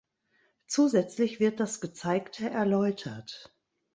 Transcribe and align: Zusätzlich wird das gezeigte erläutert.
Zusätzlich 0.65 1.39
wird 1.39 1.59
das 1.59 1.79
gezeigte 1.79 2.49
erläutert. 2.49 3.53